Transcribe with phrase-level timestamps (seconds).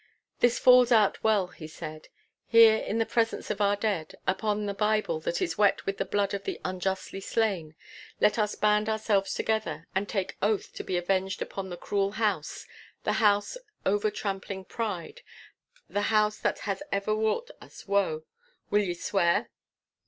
[0.39, 2.07] 'This falls out well,' he said.
[2.47, 6.05] 'Here in the presence of our dead, upon the Bible that is wet with the
[6.05, 7.75] blood of the unjustly slain,
[8.19, 13.13] let us band ourselves together and take oath to be avenged upon the cruel house—the
[13.13, 18.23] house of over trampling pride—the house that has ever wrought us woe!
[18.71, 19.51] Will ye swear?